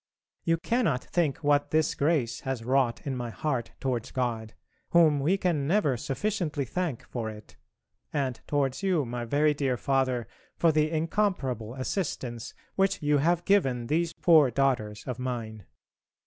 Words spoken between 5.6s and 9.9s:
never sufficiently thank for it, and towards you, my very dear